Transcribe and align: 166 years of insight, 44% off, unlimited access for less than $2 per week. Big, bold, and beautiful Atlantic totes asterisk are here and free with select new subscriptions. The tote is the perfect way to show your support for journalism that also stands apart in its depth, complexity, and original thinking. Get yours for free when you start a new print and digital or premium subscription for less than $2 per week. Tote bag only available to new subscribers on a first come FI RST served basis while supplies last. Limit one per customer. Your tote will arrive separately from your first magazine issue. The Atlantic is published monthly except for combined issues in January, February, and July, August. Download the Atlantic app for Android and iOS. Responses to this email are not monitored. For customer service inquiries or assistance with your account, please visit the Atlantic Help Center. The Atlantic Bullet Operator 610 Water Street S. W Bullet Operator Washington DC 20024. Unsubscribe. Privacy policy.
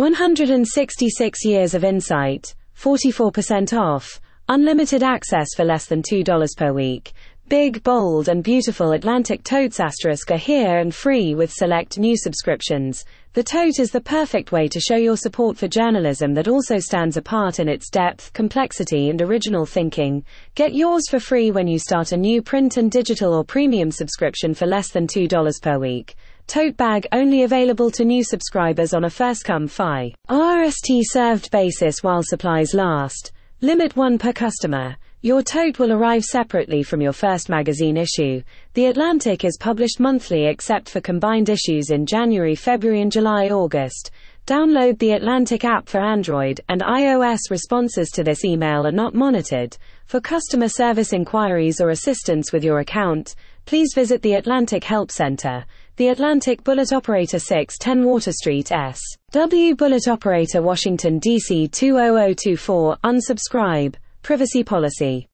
166 0.00 1.44
years 1.44 1.74
of 1.74 1.84
insight, 1.84 2.54
44% 2.74 3.78
off, 3.78 4.18
unlimited 4.48 5.02
access 5.02 5.48
for 5.54 5.62
less 5.62 5.84
than 5.84 6.00
$2 6.00 6.56
per 6.56 6.72
week. 6.72 7.12
Big, 7.50 7.82
bold, 7.82 8.30
and 8.30 8.42
beautiful 8.42 8.92
Atlantic 8.92 9.44
totes 9.44 9.78
asterisk 9.78 10.30
are 10.30 10.38
here 10.38 10.78
and 10.78 10.94
free 10.94 11.34
with 11.34 11.52
select 11.52 11.98
new 11.98 12.16
subscriptions. 12.16 13.04
The 13.34 13.42
tote 13.42 13.78
is 13.78 13.90
the 13.90 14.00
perfect 14.00 14.52
way 14.52 14.68
to 14.68 14.80
show 14.80 14.96
your 14.96 15.18
support 15.18 15.58
for 15.58 15.68
journalism 15.68 16.32
that 16.32 16.48
also 16.48 16.78
stands 16.78 17.18
apart 17.18 17.60
in 17.60 17.68
its 17.68 17.90
depth, 17.90 18.32
complexity, 18.32 19.10
and 19.10 19.20
original 19.20 19.66
thinking. 19.66 20.24
Get 20.54 20.72
yours 20.72 21.10
for 21.10 21.20
free 21.20 21.50
when 21.50 21.68
you 21.68 21.78
start 21.78 22.12
a 22.12 22.16
new 22.16 22.40
print 22.40 22.78
and 22.78 22.90
digital 22.90 23.34
or 23.34 23.44
premium 23.44 23.90
subscription 23.90 24.54
for 24.54 24.64
less 24.64 24.92
than 24.92 25.06
$2 25.06 25.60
per 25.60 25.78
week. 25.78 26.16
Tote 26.50 26.76
bag 26.76 27.06
only 27.12 27.44
available 27.44 27.92
to 27.92 28.04
new 28.04 28.24
subscribers 28.24 28.92
on 28.92 29.04
a 29.04 29.08
first 29.08 29.44
come 29.44 29.68
FI 29.68 30.12
RST 30.28 31.02
served 31.04 31.48
basis 31.52 32.02
while 32.02 32.24
supplies 32.24 32.74
last. 32.74 33.30
Limit 33.60 33.94
one 33.94 34.18
per 34.18 34.32
customer. 34.32 34.96
Your 35.22 35.44
tote 35.44 35.78
will 35.78 35.92
arrive 35.92 36.24
separately 36.24 36.82
from 36.82 37.00
your 37.00 37.12
first 37.12 37.48
magazine 37.48 37.96
issue. 37.96 38.42
The 38.74 38.86
Atlantic 38.86 39.44
is 39.44 39.58
published 39.60 40.00
monthly 40.00 40.46
except 40.46 40.90
for 40.90 41.00
combined 41.00 41.48
issues 41.48 41.90
in 41.90 42.04
January, 42.04 42.56
February, 42.56 43.00
and 43.00 43.12
July, 43.12 43.46
August. 43.46 44.10
Download 44.46 44.98
the 44.98 45.12
Atlantic 45.12 45.64
app 45.64 45.88
for 45.88 46.00
Android 46.00 46.60
and 46.68 46.80
iOS. 46.80 47.38
Responses 47.50 48.10
to 48.10 48.24
this 48.24 48.44
email 48.44 48.84
are 48.84 48.90
not 48.90 49.14
monitored. 49.14 49.76
For 50.06 50.20
customer 50.20 50.68
service 50.68 51.12
inquiries 51.12 51.80
or 51.80 51.90
assistance 51.90 52.50
with 52.52 52.64
your 52.64 52.80
account, 52.80 53.36
please 53.66 53.92
visit 53.94 54.22
the 54.22 54.34
Atlantic 54.34 54.82
Help 54.82 55.12
Center. 55.12 55.64
The 56.00 56.08
Atlantic 56.08 56.64
Bullet 56.64 56.94
Operator 56.94 57.38
610 57.38 58.06
Water 58.06 58.32
Street 58.32 58.72
S. 58.72 58.98
W 59.32 59.74
Bullet 59.74 60.08
Operator 60.08 60.62
Washington 60.62 61.20
DC 61.20 61.70
20024. 61.72 62.96
Unsubscribe. 63.04 63.96
Privacy 64.22 64.64
policy. 64.64 65.28